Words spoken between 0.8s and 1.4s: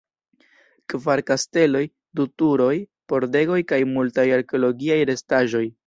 Kvar